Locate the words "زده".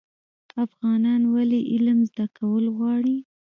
2.09-2.25